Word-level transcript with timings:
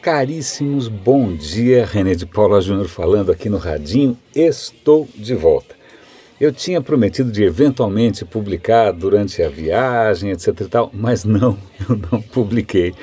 caríssimos, 0.00 0.88
bom 0.88 1.34
dia. 1.34 1.84
René 1.84 2.14
de 2.14 2.24
Paula 2.24 2.60
Júnior 2.60 2.88
falando 2.88 3.30
aqui 3.30 3.50
no 3.50 3.58
Radinho. 3.58 4.16
Estou 4.34 5.06
de 5.14 5.34
volta. 5.34 5.74
Eu 6.40 6.50
tinha 6.52 6.80
prometido 6.80 7.30
de 7.30 7.44
eventualmente 7.44 8.24
publicar 8.24 8.92
durante 8.92 9.42
a 9.42 9.48
viagem, 9.50 10.30
etc 10.30 10.58
e 10.58 10.64
tal, 10.64 10.90
mas 10.94 11.24
não, 11.24 11.58
eu 11.86 12.00
não 12.10 12.22
publiquei, 12.22 12.94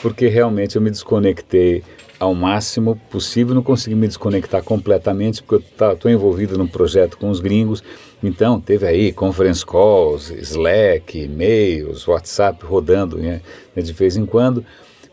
porque 0.00 0.28
realmente 0.28 0.76
eu 0.76 0.82
me 0.82 0.90
desconectei 0.90 1.82
ao 2.20 2.32
máximo 2.34 2.94
possível, 3.10 3.52
não 3.52 3.62
consegui 3.62 3.96
me 3.96 4.06
desconectar 4.06 4.62
completamente, 4.62 5.42
porque 5.42 5.64
eu 5.80 5.92
estou 5.92 6.08
envolvido 6.08 6.56
num 6.56 6.68
projeto 6.68 7.18
com 7.18 7.30
os 7.30 7.40
gringos, 7.40 7.82
então 8.22 8.60
teve 8.60 8.86
aí 8.86 9.12
conference 9.12 9.66
calls, 9.66 10.30
Slack, 10.30 11.18
e-mails, 11.18 12.06
WhatsApp 12.06 12.64
rodando 12.64 13.18
né, 13.18 13.40
de 13.76 13.92
vez 13.92 14.16
em 14.16 14.24
quando, 14.24 14.64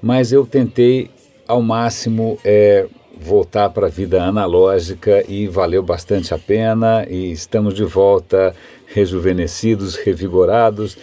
mas 0.01 0.31
eu 0.31 0.45
tentei 0.45 1.09
ao 1.47 1.61
máximo 1.61 2.37
é, 2.43 2.87
voltar 3.19 3.69
para 3.69 3.87
a 3.87 3.89
vida 3.89 4.23
analógica 4.23 5.23
e 5.27 5.47
valeu 5.47 5.81
bastante 5.81 6.33
a 6.33 6.37
pena 6.37 7.05
e 7.09 7.31
estamos 7.31 7.73
de 7.73 7.83
volta 7.83 8.55
rejuvenescidos, 8.87 9.95
revigorados. 9.95 10.97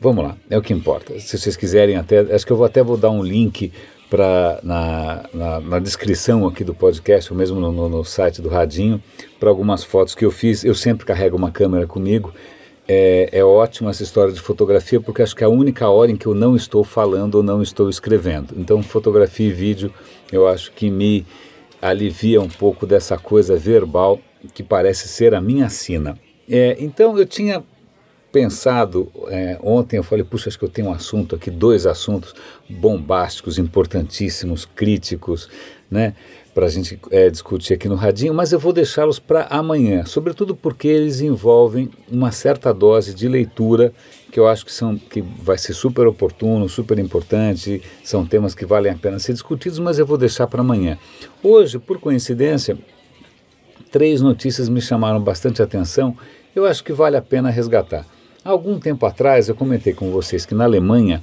Vamos 0.00 0.24
lá, 0.24 0.36
é 0.48 0.58
o 0.58 0.62
que 0.62 0.72
importa. 0.72 1.18
Se 1.18 1.38
vocês 1.38 1.56
quiserem 1.56 1.96
até, 1.96 2.20
acho 2.20 2.44
que 2.44 2.52
eu 2.52 2.56
vou 2.56 2.66
até 2.66 2.82
vou 2.82 2.96
dar 2.96 3.10
um 3.10 3.22
link 3.22 3.72
para 4.10 4.58
na, 4.62 5.24
na, 5.32 5.60
na, 5.60 5.78
descrição 5.78 6.46
aqui 6.46 6.64
do 6.64 6.74
podcast, 6.74 7.32
ou 7.32 7.38
mesmo 7.38 7.60
no, 7.60 7.70
no, 7.70 7.88
no 7.88 8.04
site 8.04 8.42
do 8.42 8.48
Radinho, 8.48 9.00
para 9.38 9.48
algumas 9.48 9.84
fotos 9.84 10.14
que 10.14 10.24
eu 10.24 10.32
fiz. 10.32 10.64
Eu 10.64 10.74
sempre 10.74 11.06
carrego 11.06 11.36
uma 11.36 11.52
câmera 11.52 11.86
comigo. 11.86 12.34
É, 12.92 13.28
é 13.30 13.44
ótima 13.44 13.90
essa 13.90 14.02
história 14.02 14.34
de 14.34 14.40
fotografia, 14.40 15.00
porque 15.00 15.22
acho 15.22 15.36
que 15.36 15.44
é 15.44 15.46
a 15.46 15.50
única 15.50 15.88
hora 15.88 16.10
em 16.10 16.16
que 16.16 16.26
eu 16.26 16.34
não 16.34 16.56
estou 16.56 16.82
falando 16.82 17.36
ou 17.36 17.42
não 17.42 17.62
estou 17.62 17.88
escrevendo. 17.88 18.52
Então, 18.56 18.82
fotografia 18.82 19.46
e 19.46 19.52
vídeo 19.52 19.94
eu 20.32 20.48
acho 20.48 20.72
que 20.72 20.90
me 20.90 21.24
alivia 21.80 22.40
um 22.40 22.48
pouco 22.48 22.88
dessa 22.88 23.16
coisa 23.16 23.56
verbal 23.56 24.18
que 24.52 24.64
parece 24.64 25.06
ser 25.06 25.36
a 25.36 25.40
minha 25.40 25.68
sina. 25.68 26.18
É, 26.48 26.76
então 26.80 27.16
eu 27.16 27.24
tinha 27.24 27.62
pensado 28.32 29.08
é, 29.28 29.56
ontem, 29.62 29.96
eu 29.96 30.02
falei, 30.02 30.24
puxa, 30.24 30.48
acho 30.48 30.58
que 30.58 30.64
eu 30.64 30.68
tenho 30.68 30.88
um 30.88 30.92
assunto 30.92 31.36
aqui, 31.36 31.48
dois 31.48 31.86
assuntos 31.86 32.34
bombásticos, 32.68 33.56
importantíssimos, 33.56 34.64
críticos, 34.64 35.48
né, 35.90 36.14
para 36.54 36.66
a 36.66 36.68
gente 36.68 36.98
é, 37.10 37.28
discutir 37.30 37.74
aqui 37.74 37.88
no 37.88 37.94
Radinho, 37.94 38.32
mas 38.32 38.52
eu 38.52 38.58
vou 38.58 38.72
deixá-los 38.72 39.18
para 39.18 39.46
amanhã, 39.50 40.04
sobretudo 40.04 40.54
porque 40.54 40.88
eles 40.88 41.20
envolvem 41.20 41.90
uma 42.10 42.30
certa 42.30 42.72
dose 42.72 43.14
de 43.14 43.28
leitura 43.28 43.92
que 44.30 44.38
eu 44.38 44.46
acho 44.46 44.64
que, 44.64 44.72
são, 44.72 44.96
que 44.96 45.20
vai 45.20 45.58
ser 45.58 45.72
super 45.72 46.06
oportuno, 46.06 46.68
super 46.68 46.98
importante, 46.98 47.82
são 48.04 48.24
temas 48.24 48.54
que 48.54 48.64
valem 48.64 48.92
a 48.92 48.96
pena 48.96 49.18
ser 49.18 49.32
discutidos, 49.32 49.78
mas 49.78 49.98
eu 49.98 50.06
vou 50.06 50.16
deixar 50.16 50.46
para 50.46 50.60
amanhã. 50.60 50.96
Hoje, 51.42 51.78
por 51.78 51.98
coincidência, 51.98 52.78
três 53.90 54.20
notícias 54.20 54.68
me 54.68 54.80
chamaram 54.80 55.20
bastante 55.20 55.60
atenção, 55.60 56.16
eu 56.54 56.64
acho 56.66 56.84
que 56.84 56.92
vale 56.92 57.16
a 57.16 57.22
pena 57.22 57.50
resgatar. 57.50 58.06
Algum 58.44 58.78
tempo 58.78 59.04
atrás 59.04 59.48
eu 59.48 59.54
comentei 59.54 59.92
com 59.92 60.10
vocês 60.10 60.46
que 60.46 60.54
na 60.54 60.64
Alemanha 60.64 61.22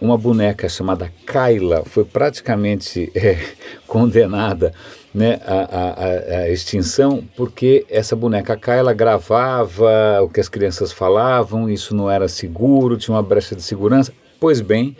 uma 0.00 0.16
boneca 0.16 0.68
chamada 0.68 1.12
Kyla 1.26 1.84
foi 1.84 2.04
praticamente 2.04 3.10
é, 3.14 3.38
condenada 3.86 4.72
né, 5.12 5.40
à, 5.44 6.48
extinção 6.48 7.22
porque 7.36 7.84
essa 7.90 8.14
boneca 8.16 8.56
Kyla 8.56 8.92
gravava 8.92 10.22
o 10.22 10.28
que 10.28 10.40
as 10.40 10.48
crianças 10.48 10.92
falavam, 10.92 11.68
isso 11.68 11.94
não 11.94 12.10
era 12.10 12.28
seguro, 12.28 12.96
tinha 12.96 13.14
uma 13.14 13.22
brecha 13.22 13.54
de 13.54 13.62
segurança. 13.62 14.12
Pois 14.38 14.60
bem, 14.60 14.96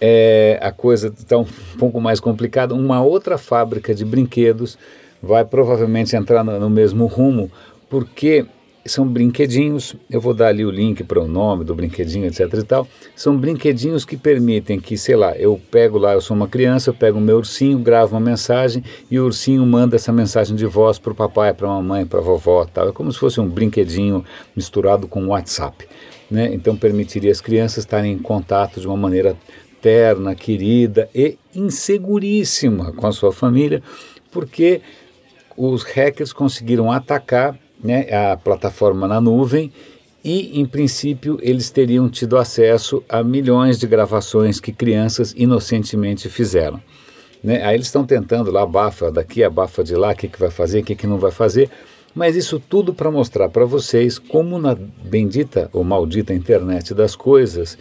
é, 0.00 0.58
a 0.62 0.72
coisa 0.72 1.08
está 1.08 1.36
um 1.36 1.46
pouco 1.78 2.00
mais 2.00 2.18
complicada. 2.18 2.74
Uma 2.74 3.02
outra 3.02 3.36
fábrica 3.36 3.94
de 3.94 4.04
brinquedos 4.04 4.78
vai 5.22 5.44
provavelmente 5.44 6.16
entrar 6.16 6.42
no, 6.42 6.58
no 6.58 6.70
mesmo 6.70 7.06
rumo, 7.06 7.50
porque 7.88 8.46
são 8.84 9.06
brinquedinhos, 9.06 9.94
eu 10.10 10.20
vou 10.20 10.34
dar 10.34 10.48
ali 10.48 10.64
o 10.64 10.70
link 10.70 11.04
para 11.04 11.20
o 11.20 11.28
nome 11.28 11.64
do 11.64 11.74
brinquedinho, 11.74 12.26
etc 12.26 12.52
e 12.52 12.62
tal. 12.64 12.88
São 13.14 13.36
brinquedinhos 13.36 14.04
que 14.04 14.16
permitem 14.16 14.80
que, 14.80 14.96
sei 14.98 15.14
lá, 15.14 15.36
eu 15.36 15.60
pego 15.70 15.98
lá, 15.98 16.14
eu 16.14 16.20
sou 16.20 16.36
uma 16.36 16.48
criança, 16.48 16.90
eu 16.90 16.94
pego 16.94 17.18
o 17.18 17.20
meu 17.20 17.36
ursinho, 17.36 17.78
gravo 17.78 18.14
uma 18.14 18.20
mensagem 18.20 18.82
e 19.10 19.18
o 19.20 19.24
ursinho 19.24 19.64
manda 19.64 19.96
essa 19.96 20.12
mensagem 20.12 20.56
de 20.56 20.66
voz 20.66 20.98
para 20.98 21.12
o 21.12 21.14
papai, 21.14 21.54
para 21.54 21.68
a 21.68 21.70
mamãe, 21.70 22.04
para 22.04 22.18
a 22.18 22.22
vovó, 22.22 22.64
tal. 22.64 22.88
É 22.88 22.92
como 22.92 23.12
se 23.12 23.18
fosse 23.18 23.40
um 23.40 23.48
brinquedinho 23.48 24.24
misturado 24.56 25.06
com 25.06 25.26
WhatsApp, 25.28 25.86
né? 26.30 26.52
Então 26.52 26.76
permitiria 26.76 27.30
as 27.30 27.40
crianças 27.40 27.78
estarem 27.78 28.12
em 28.12 28.18
contato 28.18 28.80
de 28.80 28.86
uma 28.86 28.96
maneira 28.96 29.36
terna, 29.80 30.34
querida 30.34 31.08
e 31.14 31.38
inseguríssima 31.54 32.92
com 32.92 33.06
a 33.06 33.12
sua 33.12 33.32
família, 33.32 33.82
porque 34.30 34.80
os 35.56 35.82
hackers 35.82 36.32
conseguiram 36.32 36.90
atacar 36.90 37.58
né, 37.82 38.06
a 38.12 38.36
plataforma 38.36 39.08
na 39.08 39.20
nuvem 39.20 39.72
e, 40.24 40.60
em 40.60 40.64
princípio, 40.64 41.38
eles 41.42 41.70
teriam 41.70 42.08
tido 42.08 42.36
acesso 42.36 43.02
a 43.08 43.22
milhões 43.22 43.78
de 43.78 43.86
gravações 43.86 44.60
que 44.60 44.72
crianças 44.72 45.34
inocentemente 45.36 46.28
fizeram. 46.28 46.80
Né? 47.42 47.64
Aí 47.64 47.74
eles 47.74 47.86
estão 47.86 48.04
tentando 48.04 48.50
lá, 48.50 48.62
abafa 48.62 49.10
daqui, 49.10 49.42
abafa 49.42 49.82
de 49.82 49.96
lá, 49.96 50.12
o 50.12 50.14
que, 50.14 50.28
que 50.28 50.38
vai 50.38 50.50
fazer, 50.50 50.80
o 50.80 50.84
que, 50.84 50.94
que 50.94 51.06
não 51.06 51.18
vai 51.18 51.32
fazer, 51.32 51.68
mas 52.14 52.36
isso 52.36 52.60
tudo 52.60 52.94
para 52.94 53.10
mostrar 53.10 53.48
para 53.48 53.64
vocês 53.64 54.18
como 54.18 54.58
na 54.58 54.74
bendita 54.74 55.68
ou 55.72 55.82
maldita 55.82 56.32
internet 56.32 56.94
das 56.94 57.16
coisas, 57.16 57.76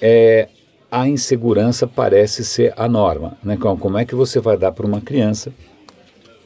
é, 0.00 0.48
a 0.90 1.08
insegurança 1.08 1.86
parece 1.86 2.44
ser 2.44 2.74
a 2.76 2.88
norma. 2.88 3.36
Né? 3.44 3.56
Como 3.56 3.96
é 3.96 4.04
que 4.04 4.14
você 4.14 4.40
vai 4.40 4.56
dar 4.56 4.72
para 4.72 4.86
uma 4.86 5.00
criança 5.00 5.52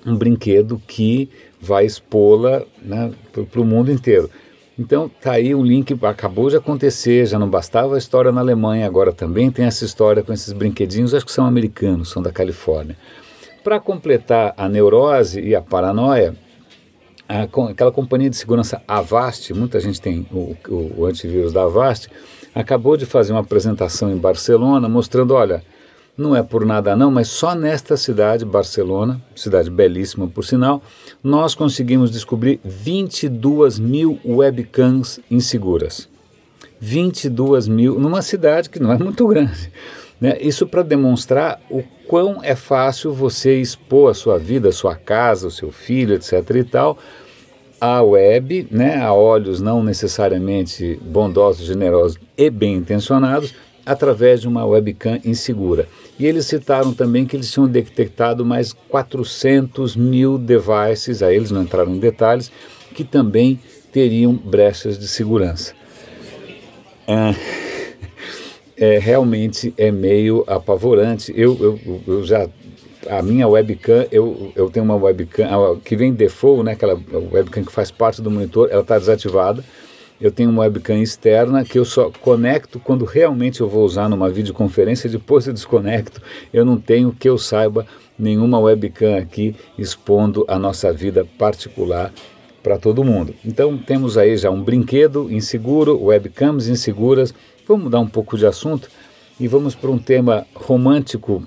um 0.07 0.17
brinquedo 0.17 0.81
que 0.87 1.29
vai 1.61 1.87
expô-la 1.87 2.63
né, 2.83 3.13
para 3.51 3.61
o 3.61 3.65
mundo 3.65 3.91
inteiro. 3.91 4.31
Então 4.79 5.09
tá 5.09 5.33
aí 5.33 5.55
um 5.55 5.63
link, 5.63 5.97
acabou 6.03 6.51
de 6.51 6.57
acontecer, 6.57 7.27
já 7.27 7.39
não 7.39 7.49
bastava 7.49 7.95
a 7.95 7.99
história 7.99 8.33
na 8.33 8.41
Alemanha, 8.41 8.87
agora 8.87 9.13
também 9.13 9.51
tem 9.51 9.65
essa 9.65 9.85
história 9.85 10.23
com 10.23 10.33
esses 10.33 10.53
brinquedinhos, 10.53 11.15
acho 11.15 11.25
que 11.25 11.33
são 11.33 11.47
americanos, 11.47 12.11
são 12.11 12.21
da 12.21 12.33
Califórnia. 12.33 12.97
Para 13.63 13.79
completar 13.79 14.53
a 14.57 14.69
neurose 14.69 15.41
e 15.41 15.55
a 15.55 15.63
paranoia, 15.63 16.35
a, 17.29 17.43
aquela 17.43 17.93
companhia 17.93 18.29
de 18.29 18.37
segurança 18.37 18.83
Avast, 18.87 19.55
muita 19.55 19.79
gente 19.79 20.01
tem 20.01 20.27
o, 20.33 20.57
o, 20.69 20.95
o 20.99 21.07
antivírus 21.07 21.53
da 21.53 21.63
Avast, 21.63 22.09
acabou 22.53 22.97
de 22.97 23.07
fazer 23.07 23.33
uma 23.33 23.41
apresentação 23.41 24.13
em 24.13 24.17
Barcelona 24.17 24.89
mostrando, 24.89 25.35
olha, 25.35 25.63
não 26.17 26.35
é 26.35 26.43
por 26.43 26.65
nada 26.65 26.95
não, 26.95 27.11
mas 27.11 27.29
só 27.29 27.55
nesta 27.55 27.97
cidade, 27.97 28.45
Barcelona, 28.45 29.21
cidade 29.35 29.71
belíssima 29.71 30.29
por 30.29 30.45
sinal, 30.45 30.83
nós 31.23 31.55
conseguimos 31.55 32.11
descobrir 32.11 32.61
22 32.65 33.79
mil 33.79 34.21
webcams 34.25 35.19
inseguras. 35.31 36.09
22 36.81 37.67
mil, 37.67 37.99
numa 37.99 38.23
cidade 38.23 38.71
que 38.71 38.79
não 38.79 38.93
é 38.93 38.99
muito 38.99 39.27
grande. 39.27 39.73
Né? 40.21 40.37
Isso 40.41 40.67
para 40.67 40.83
demonstrar 40.83 41.61
o 41.69 41.83
quão 42.07 42.39
é 42.43 42.55
fácil 42.55 43.13
você 43.13 43.61
expor 43.61 44.11
a 44.11 44.15
sua 44.15 44.39
vida, 44.39 44.69
a 44.69 44.73
sua 44.73 44.95
casa, 44.95 45.49
o 45.49 45.51
seu 45.51 45.73
filho, 45.73 46.15
etc. 46.15 46.49
e 46.55 46.65
tal, 46.65 46.99
à 47.81 48.03
web, 48.03 48.69
né? 48.71 49.03
a 49.03 49.13
olhos 49.13 49.61
não 49.61 49.83
necessariamente 49.83 50.99
bondosos, 51.03 51.67
generosos 51.67 52.19
e 52.37 52.49
bem 52.51 52.77
intencionados, 52.77 53.55
através 53.85 54.41
de 54.41 54.49
uma 54.49 54.65
webcam 54.65 55.21
insegura. 55.25 55.89
E 56.19 56.27
eles 56.27 56.47
citaram 56.47 56.93
também 56.93 57.27
que 57.27 57.37
eles 57.37 57.51
tinham 57.51 57.67
detectado 57.67 58.45
mais 58.45 58.73
400 58.73 59.97
mil 59.97 60.39
devices, 60.39 61.23
a 61.23 61.33
eles 61.33 61.51
não 61.51 61.63
entraram 61.63 61.93
em 61.93 61.99
detalhes, 61.99 62.53
que 62.95 63.03
também 63.03 63.59
teriam 63.93 64.33
brechas 64.35 64.99
de 64.99 65.09
segurança. 65.09 65.75
É, 67.07 67.35
é, 68.95 68.99
realmente 68.99 69.75
é 69.77 69.91
meio 69.91 70.45
apavorante. 70.47 71.33
Eu, 71.37 71.57
eu, 71.61 72.01
eu 72.07 72.25
já 72.25 72.49
a 73.11 73.21
minha 73.21 73.47
webcam, 73.47 74.07
eu, 74.11 74.51
eu 74.57 74.71
tenho 74.71 74.85
uma 74.85 74.97
webcam 74.97 75.79
que 75.85 75.95
vem 75.95 76.15
default, 76.15 76.63
né, 76.63 76.73
aquela 76.73 76.99
webcam 77.33 77.63
que 77.63 77.73
faz 77.73 77.91
parte 77.91 78.23
do 78.23 78.31
monitor, 78.31 78.69
ela 78.71 78.81
está 78.81 78.99
desativada 78.99 79.63
eu 80.21 80.31
tenho 80.31 80.49
uma 80.49 80.63
webcam 80.63 81.03
externa 81.03 81.65
que 81.65 81.79
eu 81.79 81.85
só 81.85 82.11
conecto 82.21 82.79
quando 82.79 83.05
realmente 83.05 83.61
eu 83.61 83.69
vou 83.69 83.85
usar 83.85 84.09
numa 84.09 84.31
videoconferência, 84.31 85.11
depois 85.11 85.47
eu 85.47 85.53
desconecto. 85.53 86.23
Eu 86.53 86.65
não 86.65 86.79
tenho 86.79 87.13
que 87.13 87.29
eu 87.29 87.37
saiba 87.37 87.85
nenhuma 88.19 88.61
webcam 88.61 89.19
aqui 89.19 89.57
expondo 89.77 90.45
a 90.47 90.59
nossa 90.59 90.93
vida 90.93 91.27
particular 91.37 92.13
para 92.63 92.79
todo 92.79 93.05
mundo. 93.05 93.35
Então 93.45 93.77
temos 93.77 94.17
aí 94.17 94.37
já 94.37 94.51
um 94.51 94.63
brinquedo 94.63 95.31
inseguro, 95.31 96.03
webcams 96.03 96.69
inseguras. 96.69 97.35
Vamos 97.67 97.85
mudar 97.85 98.01
um 98.01 98.07
pouco 98.07 98.39
de 98.39 98.47
assunto 98.47 98.89
e 99.39 99.49
vamos 99.49 99.75
para 99.75 99.91
um 99.91 99.99
tema 99.99 100.47
romântico, 100.55 101.43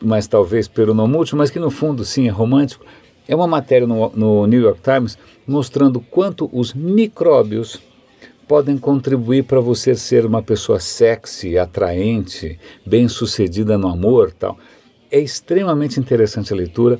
mas 0.00 0.28
talvez 0.28 0.68
peronomútil, 0.68 1.36
mas 1.36 1.50
que 1.50 1.58
no 1.58 1.70
fundo 1.70 2.04
sim 2.04 2.28
é 2.28 2.30
romântico. 2.30 2.84
É 3.26 3.34
uma 3.34 3.48
matéria 3.48 3.86
no, 3.86 4.10
no 4.14 4.46
New 4.46 4.62
York 4.62 4.80
Times 4.80 5.18
mostrando 5.44 6.00
quanto 6.00 6.48
os 6.52 6.72
micróbios 6.72 7.80
podem 8.46 8.78
contribuir 8.78 9.44
para 9.44 9.60
você 9.60 9.94
ser 9.94 10.24
uma 10.24 10.42
pessoa 10.42 10.78
sexy, 10.78 11.58
atraente, 11.58 12.58
bem-sucedida 12.84 13.76
no 13.76 13.88
amor, 13.88 14.32
tal. 14.32 14.56
é 15.10 15.18
extremamente 15.18 15.98
interessante 15.98 16.52
a 16.52 16.56
leitura. 16.56 16.98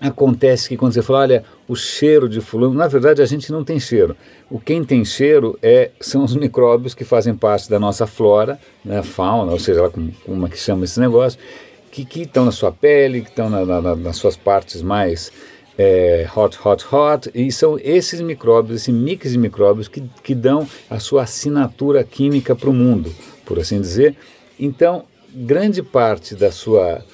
Acontece 0.00 0.68
que 0.68 0.76
quando 0.76 0.92
você 0.92 1.02
fala, 1.02 1.20
olha, 1.20 1.44
o 1.66 1.74
cheiro 1.74 2.28
de 2.28 2.40
fulano, 2.40 2.74
na 2.74 2.86
verdade 2.86 3.20
a 3.20 3.26
gente 3.26 3.50
não 3.50 3.64
tem 3.64 3.80
cheiro. 3.80 4.16
O 4.48 4.60
quem 4.60 4.84
tem 4.84 5.04
cheiro 5.04 5.58
é, 5.60 5.90
são 6.00 6.22
os 6.22 6.36
micróbios 6.36 6.94
que 6.94 7.04
fazem 7.04 7.34
parte 7.34 7.68
da 7.68 7.80
nossa 7.80 8.06
flora, 8.06 8.60
né, 8.84 9.02
fauna, 9.02 9.50
ou 9.50 9.58
seja, 9.58 9.88
como, 9.90 10.12
como 10.24 10.46
é 10.46 10.50
que 10.50 10.58
chama 10.58 10.84
esse 10.84 11.00
negócio, 11.00 11.38
que, 11.90 12.22
estão 12.22 12.44
na 12.44 12.52
sua 12.52 12.70
pele, 12.70 13.22
que 13.22 13.30
estão 13.30 13.50
na, 13.50 13.64
na, 13.64 13.96
nas 13.96 14.16
suas 14.16 14.36
partes 14.36 14.82
mais 14.82 15.32
é, 15.78 16.28
hot, 16.34 16.58
hot, 16.64 16.84
hot, 16.92 17.30
e 17.32 17.52
são 17.52 17.78
esses 17.78 18.20
micróbios, 18.20 18.82
esse 18.82 18.90
mix 18.90 19.30
de 19.30 19.38
micróbios 19.38 19.86
que, 19.86 20.02
que 20.24 20.34
dão 20.34 20.68
a 20.90 20.98
sua 20.98 21.22
assinatura 21.22 22.02
química 22.02 22.56
para 22.56 22.68
o 22.68 22.74
mundo, 22.74 23.14
por 23.46 23.60
assim 23.60 23.80
dizer. 23.80 24.16
Então, 24.58 25.04
grande 25.32 25.80
parte 25.80 26.34
da 26.34 26.50
sua 26.50 27.04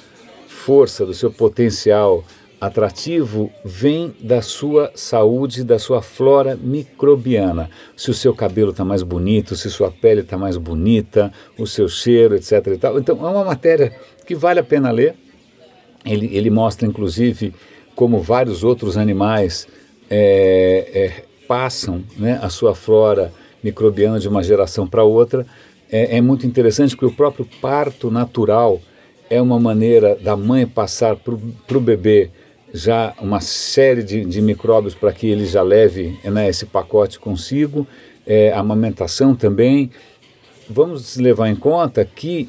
força, 0.49 1.05
do 1.05 1.12
seu 1.12 1.31
potencial 1.31 2.25
atrativo 2.58 3.52
vem 3.62 4.14
da 4.19 4.40
sua 4.40 4.90
saúde, 4.94 5.62
da 5.62 5.78
sua 5.78 6.00
flora 6.00 6.56
microbiana. 6.56 7.69
Se 7.94 8.11
o 8.11 8.14
seu 8.14 8.34
cabelo 8.34 8.70
está 8.70 8.82
mais 8.82 9.02
bonito, 9.02 9.55
se 9.55 9.70
sua 9.70 9.90
pele 9.90 10.22
está 10.22 10.38
mais 10.38 10.56
bonita, 10.56 11.31
o 11.58 11.66
seu 11.66 11.87
cheiro, 11.87 12.34
etc. 12.34 12.69
Então 12.99 13.26
é 13.26 13.31
uma 13.31 13.44
matéria 13.44 13.94
que 14.26 14.34
vale 14.34 14.61
a 14.61 14.64
pena 14.64 14.90
ler. 14.90 15.14
Ele, 16.06 16.34
ele 16.34 16.49
mostra, 16.49 16.87
inclusive, 16.87 17.55
como 17.94 18.20
vários 18.20 18.64
outros 18.64 18.96
animais 18.96 19.67
é, 20.11 20.91
é, 20.94 21.25
passam 21.46 22.02
né, 22.17 22.38
a 22.43 22.49
sua 22.49 22.75
flora 22.75 23.32
microbiana 23.62 24.19
de 24.19 24.29
uma 24.29 24.43
geração 24.43 24.87
para 24.87 25.05
outra. 25.05 25.46
É, 25.91 26.17
é 26.17 26.20
muito 26.20 26.46
interessante 26.46 26.96
porque 26.96 27.12
o 27.12 27.17
próprio 27.17 27.49
parto 27.61 28.11
natural 28.11 28.81
é 29.31 29.41
uma 29.41 29.58
maneira 29.58 30.17
da 30.17 30.37
mãe 30.37 30.67
passar 30.67 31.17
para 31.17 31.79
o 31.79 31.81
bebê 31.81 32.31
já 32.73 33.14
uma 33.20 33.41
série 33.41 34.02
de, 34.02 34.25
de 34.25 34.43
micróbios 34.43 34.94
para 34.94 35.12
que 35.12 35.29
ele 35.29 35.47
já 35.47 35.62
leve 35.62 36.19
né, 36.25 36.49
esse 36.49 36.67
pacote 36.67 37.20
consigo, 37.20 37.87
é, 38.26 38.52
a 38.52 38.58
amamentação 38.58 39.35
também. 39.35 39.90
Vamos 40.69 41.17
levar 41.17 41.49
em 41.49 41.55
conta 41.55 42.05
que 42.05 42.49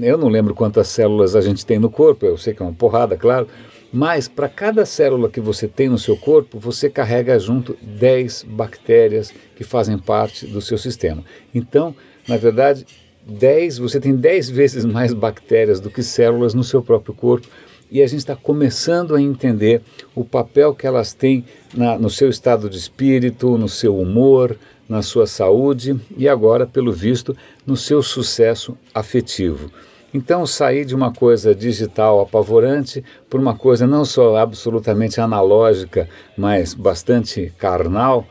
eu 0.00 0.18
não 0.18 0.28
lembro 0.28 0.54
quantas 0.54 0.88
células 0.88 1.36
a 1.36 1.40
gente 1.40 1.64
tem 1.64 1.78
no 1.78 1.90
corpo, 1.90 2.26
eu 2.26 2.36
sei 2.36 2.54
que 2.54 2.62
é 2.62 2.66
uma 2.66 2.72
porrada, 2.72 3.16
claro, 3.16 3.46
mas 3.92 4.26
para 4.26 4.48
cada 4.48 4.86
célula 4.86 5.28
que 5.28 5.40
você 5.40 5.68
tem 5.68 5.88
no 5.88 5.98
seu 5.98 6.16
corpo, 6.16 6.58
você 6.58 6.88
carrega 6.88 7.38
junto 7.38 7.76
10 7.82 8.44
bactérias 8.48 9.32
que 9.54 9.62
fazem 9.62 9.98
parte 9.98 10.46
do 10.46 10.62
seu 10.62 10.78
sistema. 10.78 11.22
Então, 11.54 11.94
na 12.26 12.38
verdade, 12.38 12.86
10, 13.26 13.78
você 13.78 14.00
tem 14.00 14.16
10 14.16 14.48
vezes 14.50 14.84
mais 14.86 15.12
bactérias 15.12 15.78
do 15.78 15.90
que 15.90 16.02
células 16.02 16.54
no 16.54 16.64
seu 16.64 16.82
próprio 16.82 17.14
corpo 17.14 17.46
e 17.90 18.02
a 18.02 18.06
gente 18.06 18.20
está 18.20 18.34
começando 18.34 19.14
a 19.14 19.20
entender 19.20 19.82
o 20.14 20.24
papel 20.24 20.74
que 20.74 20.86
elas 20.86 21.12
têm 21.12 21.44
na, 21.74 21.98
no 21.98 22.08
seu 22.08 22.30
estado 22.30 22.70
de 22.70 22.78
espírito, 22.78 23.58
no 23.58 23.68
seu 23.68 23.98
humor, 23.98 24.56
na 24.88 25.02
sua 25.02 25.26
saúde 25.26 26.00
e 26.16 26.26
agora, 26.26 26.66
pelo 26.66 26.90
visto, 26.90 27.36
no 27.66 27.76
seu 27.76 28.02
sucesso 28.02 28.78
afetivo. 28.94 29.70
Então, 30.14 30.44
sair 30.44 30.84
de 30.84 30.94
uma 30.94 31.12
coisa 31.12 31.54
digital 31.54 32.20
apavorante 32.20 33.02
por 33.30 33.40
uma 33.40 33.56
coisa 33.56 33.86
não 33.86 34.04
só 34.04 34.36
absolutamente 34.36 35.20
analógica, 35.20 36.08
mas 36.36 36.74
bastante 36.74 37.52
carnal, 37.58 38.26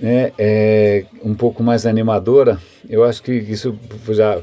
né, 0.00 0.32
é 0.36 1.04
um 1.22 1.34
pouco 1.34 1.62
mais 1.62 1.86
animadora, 1.86 2.58
eu 2.88 3.04
acho 3.04 3.22
que 3.22 3.32
isso 3.32 3.78
já 4.08 4.40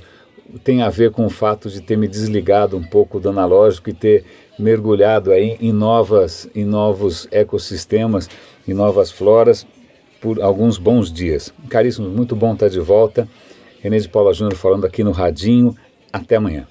tem 0.64 0.82
a 0.82 0.90
ver 0.90 1.12
com 1.12 1.26
o 1.26 1.30
fato 1.30 1.70
de 1.70 1.82
ter 1.82 1.98
me 1.98 2.08
desligado 2.08 2.78
um 2.78 2.84
pouco 2.84 3.20
do 3.20 3.30
analógico 3.30 3.90
e 3.90 3.94
ter 3.94 4.24
mergulhado 4.58 5.32
aí 5.32 5.58
em, 5.60 5.72
novas, 5.72 6.50
em 6.56 6.66
novos 6.66 7.28
ecossistemas, 7.32 8.30
em 8.68 8.74
novas 8.74 9.12
floras 9.12 9.68
por 10.22 10.42
alguns 10.42 10.78
bons 10.78 11.12
dias. 11.12 11.54
Caríssimo, 11.70 12.10
muito 12.10 12.36
bom 12.36 12.54
estar 12.54 12.70
de 12.70 12.80
volta. 12.80 13.28
René 13.82 13.98
de 14.00 14.10
Paula 14.10 14.34
Júnior 14.34 14.56
falando 14.56 14.86
aqui 14.86 15.04
no 15.04 15.12
Radinho. 15.12 15.76
Até 16.12 16.36
amanhã. 16.36 16.68